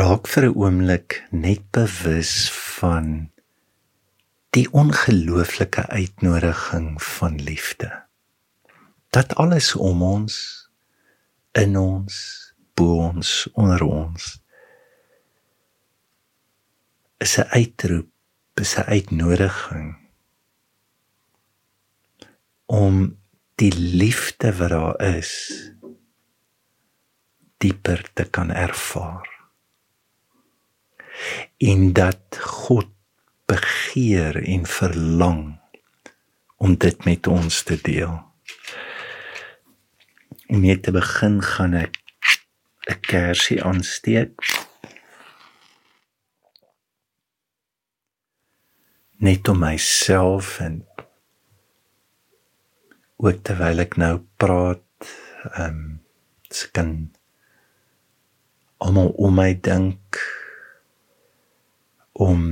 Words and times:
raak 0.00 0.28
vir 0.32 0.44
'n 0.48 0.56
oomblik 0.56 1.10
net 1.30 1.62
bewus 1.76 2.34
van 2.80 3.30
die 4.56 4.66
ongelooflike 4.72 5.82
uitnodiging 5.86 7.02
van 7.02 7.34
liefde. 7.48 7.90
Dat 9.10 9.34
alles 9.34 9.74
om 9.76 10.02
ons 10.02 10.34
in 11.52 11.76
ons, 11.76 12.14
bo 12.74 12.96
ons, 13.08 13.48
onder 13.52 13.82
ons 13.82 14.40
is 17.18 17.36
'n 17.38 17.50
uitroep, 17.60 18.10
is 18.54 18.76
'n 18.76 18.88
uitnodiging 18.96 19.98
om 22.66 23.18
die 23.54 23.74
liefde 23.74 24.56
wat 24.56 24.70
daar 24.70 25.00
is 25.18 25.32
dieper 27.58 28.10
te 28.14 28.24
kan 28.24 28.50
ervaar. 28.50 29.39
En 31.58 31.92
dat 31.92 32.38
God 32.40 32.88
begeer 33.46 34.42
en 34.42 34.66
verlang 34.66 35.60
om 36.56 36.76
dit 36.76 37.04
met 37.04 37.26
ons 37.26 37.62
te 37.62 37.78
deel. 37.82 38.20
Om 40.46 40.60
net 40.60 40.82
te 40.82 40.92
begin 40.94 41.42
gaan 41.42 41.74
ek 41.74 41.96
'n 42.90 43.00
kersie 43.00 43.62
aansteek. 43.64 44.34
Net 49.16 49.48
om 49.48 49.58
myself 49.58 50.58
en 50.60 50.86
ook 53.16 53.42
terwyl 53.42 53.78
ek 53.78 53.96
nou 53.96 54.14
praat, 54.36 55.08
ehm 55.52 55.66
um, 55.66 56.02
se 56.50 56.70
kan 56.70 57.12
almal 58.78 59.08
om 59.08 59.34
my 59.34 59.52
dink 59.60 60.39
om 62.20 62.44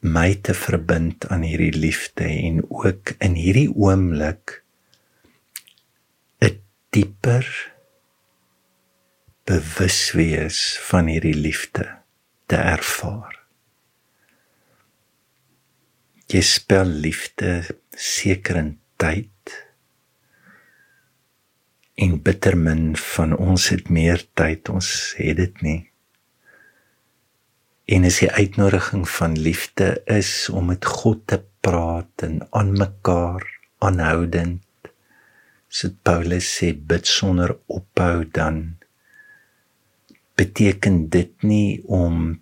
my 0.00 0.28
te 0.46 0.54
verbind 0.56 1.26
aan 1.28 1.42
hierdie 1.44 1.74
liefde 1.74 2.24
en 2.24 2.62
ook 2.68 3.12
in 3.18 3.34
hierdie 3.36 3.68
oomblik 3.74 4.62
'n 6.40 6.62
dieper 6.94 7.46
bewus 9.44 10.12
wees 10.12 10.78
van 10.88 11.06
hierdie 11.06 11.34
liefde 11.34 11.88
te 12.46 12.56
ervaar. 12.56 13.36
Jy 16.30 16.40
spel 16.40 16.86
liefde 16.86 17.66
seker 17.90 18.56
in 18.56 18.78
tyd 18.96 19.66
en 21.94 22.22
bitter 22.22 22.56
min 22.56 22.96
van 22.96 23.36
ons 23.36 23.68
het 23.68 23.88
meer 23.88 24.22
tyd 24.34 24.68
ons 24.68 25.14
het 25.18 25.36
dit 25.36 25.62
nie 25.62 25.89
en 27.90 28.06
as 28.06 28.20
die 28.22 28.30
uitnodiging 28.30 29.02
van 29.10 29.32
liefde 29.34 29.88
is 30.06 30.48
om 30.48 30.68
met 30.70 30.86
God 30.86 31.24
te 31.32 31.40
praat 31.64 32.26
en 32.26 32.36
aan 32.54 32.70
mekaar 32.78 33.46
aanhoudend 33.86 34.92
so 35.70 35.90
Paulus 36.06 36.46
sê 36.58 36.70
bid 36.92 37.10
sonder 37.10 37.56
ophou 37.66 38.22
dan 38.38 38.60
beteken 40.38 41.02
dit 41.12 41.34
nie 41.42 41.80
om 41.86 42.38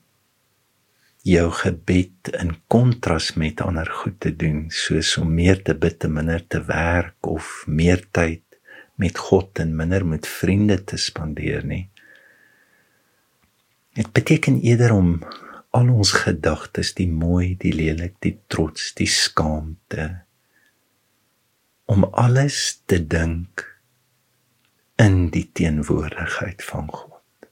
jou 1.29 1.49
gebed 1.63 2.31
in 2.41 2.55
kontras 2.73 3.33
met 3.41 3.61
ander 3.65 3.89
goed 4.01 4.21
te 4.25 4.33
doen 4.43 4.67
soos 4.73 5.17
om 5.21 5.33
meer 5.35 5.63
te 5.65 5.75
bid 5.75 6.05
en 6.05 6.15
minder 6.21 6.45
te 6.45 6.61
werk 6.69 7.33
of 7.37 7.65
meer 7.67 8.05
tyd 8.13 8.45
met 8.99 9.19
God 9.29 9.61
en 9.63 9.77
minder 9.77 10.05
met 10.07 10.27
vriende 10.27 10.81
te 10.85 10.97
spandeer 10.99 11.65
nie. 11.65 11.87
Dit 13.99 14.13
beteken 14.15 14.61
eerder 14.63 14.93
om 14.95 15.17
al 15.75 15.89
ons 15.91 16.13
gedagtes, 16.23 16.93
die 16.95 17.09
mooi, 17.11 17.57
die 17.59 17.73
lelik, 17.75 18.15
die 18.23 18.37
trots, 18.47 18.93
die 18.95 19.09
skaamte 19.11 20.21
om 21.91 22.05
alles 22.21 22.79
te 22.87 23.01
dink 23.01 23.65
in 25.03 25.31
die 25.35 25.49
teenwoordigheid 25.57 26.63
van 26.63 26.87
God. 26.93 27.49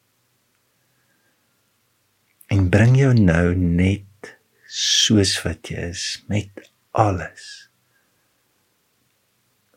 En 2.52 2.68
bring 2.70 2.94
jou 3.00 3.10
nou 3.16 3.54
net 3.56 4.36
soos 4.70 5.34
wat 5.42 5.72
jy 5.72 5.88
is 5.90 6.04
met 6.30 6.68
alles 6.94 7.66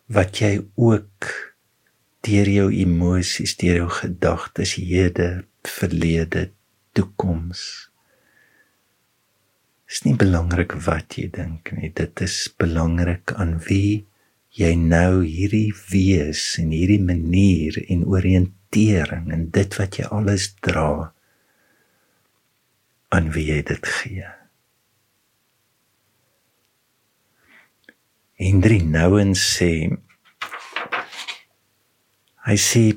wat 0.09 0.39
jy 0.41 0.55
ook 0.73 1.27
deur 2.25 2.49
jou 2.49 2.69
emosies, 2.73 3.53
deur 3.61 3.83
jou 3.83 3.89
gedagtes, 3.93 4.73
hede, 4.81 5.29
verlede, 5.65 6.49
toekoms. 6.99 7.63
Is 9.89 10.03
nie 10.05 10.13
belangrik 10.19 10.75
wat 10.85 11.17
jy 11.17 11.29
dink 11.33 11.71
nie, 11.77 11.89
dit 11.95 12.21
is 12.25 12.35
belangrik 12.61 13.33
aan 13.39 13.55
wie 13.65 14.05
jy 14.59 14.73
nou 14.77 15.21
hierdie 15.23 15.71
wees 15.91 16.43
en 16.61 16.73
hierdie 16.73 17.01
manier 17.01 17.77
en 17.87 18.03
oriëntering 18.09 19.31
en 19.33 19.47
dit 19.55 19.79
wat 19.79 19.99
jy 19.99 20.09
alles 20.13 20.51
dra 20.65 21.13
aan 23.15 23.31
wie 23.33 23.47
jy 23.49 23.61
dit 23.65 23.89
gee. 23.97 24.27
Hendrik 28.39 28.85
Nouwen 28.87 29.33
sê 29.35 29.71
I 32.49 32.55
see 32.55 32.95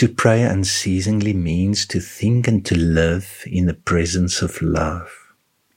to 0.00 0.08
pray 0.08 0.42
unceasingly 0.42 1.34
means 1.34 1.84
to 1.84 2.00
think 2.00 2.48
and 2.48 2.64
to 2.64 2.74
live 2.74 3.44
in 3.44 3.66
the 3.66 3.74
presence 3.74 4.40
of 4.40 4.62
love. 4.62 5.12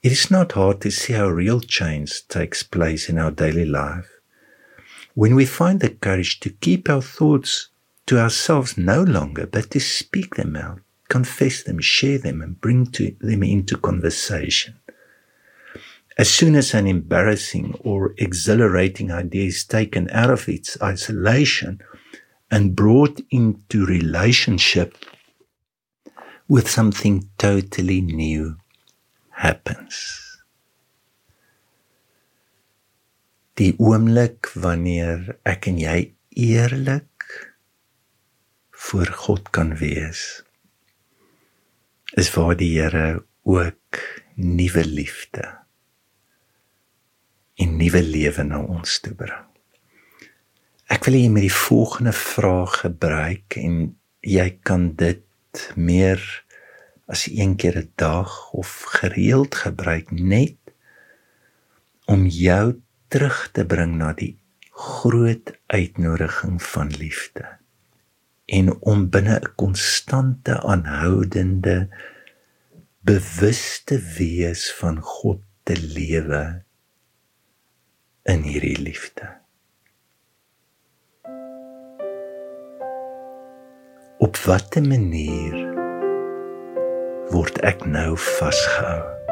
It 0.02 0.12
is 0.12 0.30
not 0.30 0.52
hard 0.52 0.80
to 0.80 0.90
see 0.90 1.12
how 1.12 1.28
real 1.28 1.60
change 1.60 2.26
takes 2.28 2.62
place 2.62 3.10
in 3.10 3.18
our 3.18 3.30
daily 3.30 3.66
life. 3.66 4.08
When 5.12 5.34
we 5.34 5.44
find 5.44 5.80
the 5.80 5.90
courage 5.90 6.40
to 6.40 6.48
keep 6.48 6.88
our 6.88 7.02
thoughts 7.02 7.68
to 8.06 8.18
ourselves 8.18 8.78
no 8.78 9.02
longer, 9.02 9.46
but 9.46 9.70
to 9.72 9.78
speak 9.78 10.36
them 10.36 10.56
out, 10.56 10.80
confess 11.10 11.62
them, 11.62 11.78
share 11.80 12.16
them, 12.16 12.40
and 12.40 12.58
bring 12.58 12.86
to 12.92 13.14
them 13.20 13.42
into 13.42 13.76
conversation. 13.76 14.76
As 16.16 16.30
soon 16.30 16.54
as 16.54 16.72
an 16.72 16.86
embarrassing 16.86 17.74
or 17.80 18.14
exhilarating 18.16 19.10
idea 19.10 19.48
is 19.48 19.64
taken 19.64 20.08
out 20.12 20.30
of 20.30 20.48
its 20.48 20.80
isolation 20.80 21.82
and 22.54 22.76
brought 22.76 23.20
into 23.30 23.84
relationship 23.84 24.94
with 26.46 26.70
something 26.70 27.28
totally 27.36 28.00
new 28.00 28.54
happens. 29.30 29.96
Die 33.58 33.72
oomblik 33.82 34.52
wanneer 34.54 35.34
ek 35.42 35.66
en 35.72 35.80
jy 35.82 35.96
eerlik 36.46 37.34
voor 38.86 39.10
God 39.24 39.50
kan 39.54 39.74
wees 39.82 40.22
is 42.14 42.30
waar 42.36 42.54
die 42.58 42.70
Here 42.76 43.24
ook 43.42 43.98
nuwe 44.38 44.86
liefde 44.86 45.48
en 47.58 47.74
nuwe 47.82 48.02
lewe 48.02 48.46
na 48.46 48.62
ons 48.62 49.00
toe 49.02 49.14
bring. 49.18 49.53
Ek 50.92 51.06
wil 51.06 51.16
hê 51.16 51.28
met 51.32 51.46
die 51.46 51.52
volgende 51.52 52.12
vraag 52.12 52.80
gebruik 52.84 53.56
en 53.56 53.96
jy 54.20 54.48
kan 54.62 54.92
dit 55.00 55.24
meer 55.76 56.20
as 57.08 57.24
een 57.28 57.56
keer 57.56 57.78
'n 57.78 57.92
dag 57.96 58.52
of 58.52 58.82
gereeld 59.00 59.54
gebruik 59.54 60.10
net 60.10 60.56
om 62.04 62.26
jou 62.26 62.80
terug 63.08 63.48
te 63.52 63.64
bring 63.64 63.96
na 63.96 64.12
die 64.12 64.36
groot 64.70 65.52
uitnodiging 65.66 66.62
van 66.62 66.88
liefde 66.88 67.46
en 68.46 68.80
om 68.80 69.08
binne 69.10 69.40
'n 69.40 69.54
konstante 69.56 70.60
aanhoudende 70.60 71.88
bewuste 73.00 74.00
wees 74.18 74.72
van 74.72 75.00
God 75.00 75.40
te 75.62 75.76
lewe 75.76 76.62
in 78.22 78.42
hierdie 78.42 78.78
liefde. 78.78 79.43
Op 84.34 84.40
watter 84.50 84.82
manier 84.82 85.54
word 87.30 87.60
ek 87.70 87.84
nou 87.86 88.16
vasgehou? 88.18 89.23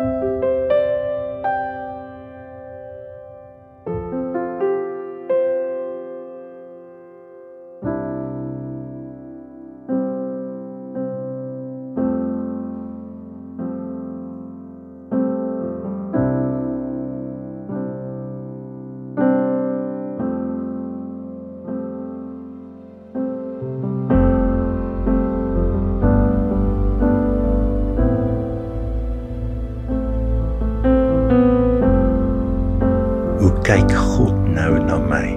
Kyk 33.72 33.92
God 33.96 34.36
nou 34.52 34.76
na 34.84 34.98
my. 35.00 35.28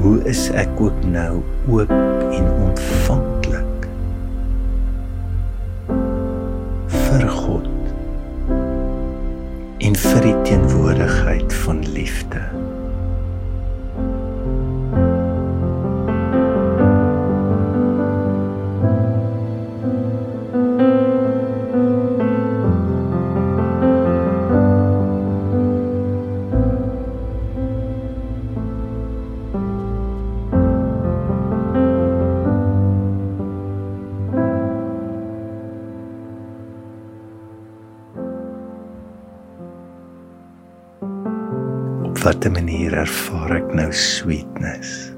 Hoe 0.00 0.24
is 0.24 0.48
ek 0.56 0.72
ook 0.80 1.04
nou 1.04 1.44
oop 1.68 1.92
en 2.32 2.48
ontvanklik 2.64 3.33
watter 42.24 42.52
manier 42.54 42.94
ervaar 42.96 43.52
ek 43.58 43.74
nou 43.76 43.90
sweetness? 43.92 45.13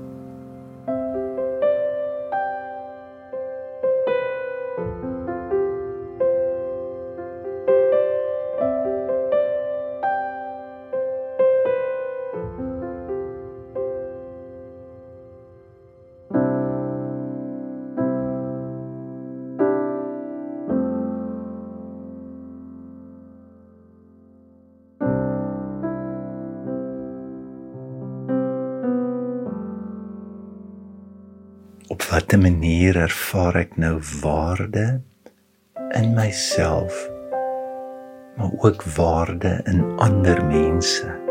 Watter 32.16 32.38
manier 32.40 32.96
ervaar 32.96 33.58
ek 33.60 33.74
nou 33.76 33.98
waarde 34.22 34.84
in 35.98 36.14
myself 36.16 37.02
maar 38.38 38.56
ook 38.64 38.86
waarde 38.96 39.60
in 39.68 39.84
ander 40.00 40.40
mense? 40.48 41.25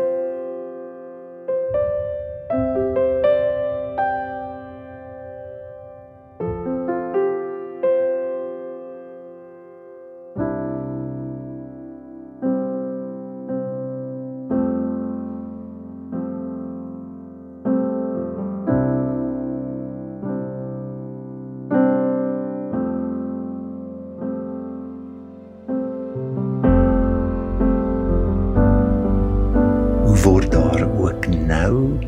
Nou 31.76 31.98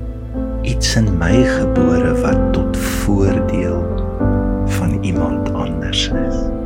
iets 0.63 0.97
in 0.97 1.19
my 1.19 1.45
gebore 1.45 2.21
wat 2.21 2.53
tot 2.53 2.77
voordeel 2.77 3.85
van 4.67 4.99
iemand 5.03 5.53
anders 5.53 6.09
is? 6.09 6.58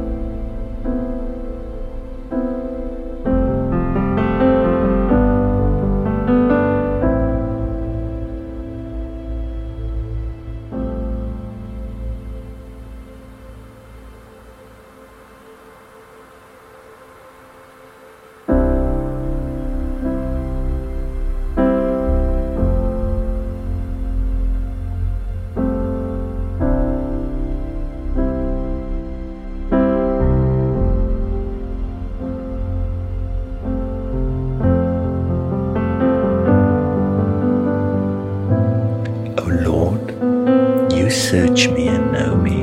Search 41.33 41.67
me 41.69 41.89
and 41.89 42.13
know 42.13 42.37
me. 42.37 42.59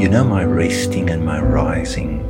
You 0.00 0.08
know 0.08 0.22
my 0.22 0.44
resting 0.44 1.10
and 1.10 1.26
my 1.26 1.40
rising. 1.40 2.22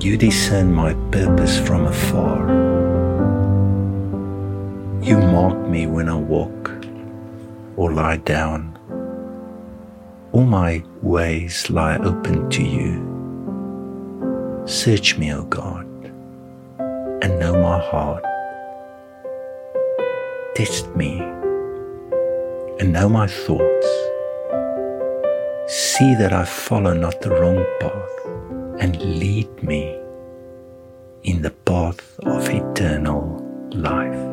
You 0.00 0.16
discern 0.16 0.72
my 0.72 0.94
purpose 1.10 1.58
from 1.58 1.86
afar. 1.86 2.38
You 5.02 5.18
mark 5.18 5.68
me 5.68 5.88
when 5.88 6.08
I 6.08 6.14
walk 6.14 6.70
or 7.76 7.92
lie 7.92 8.18
down. 8.18 8.78
All 10.30 10.44
my 10.44 10.84
ways 11.02 11.68
lie 11.70 11.96
open 11.96 12.48
to 12.50 12.62
you. 12.62 13.02
Search 14.64 15.18
me, 15.18 15.32
O 15.34 15.42
God, 15.42 15.88
and 17.20 17.40
know 17.40 17.54
my 17.60 17.80
heart. 17.80 18.22
Test 20.54 20.94
me 20.94 21.20
and 22.80 22.92
know 22.92 23.08
my 23.08 23.26
thoughts. 23.26 23.88
See 25.66 26.14
that 26.14 26.32
I 26.32 26.44
follow 26.44 26.94
not 26.94 27.20
the 27.20 27.30
wrong 27.30 27.64
path 27.80 28.82
and 28.82 28.96
lead 29.20 29.62
me 29.62 29.98
in 31.24 31.42
the 31.42 31.50
path 31.50 32.18
of 32.20 32.48
eternal 32.48 33.44
life. 33.72 34.24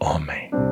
Amen. 0.00 0.67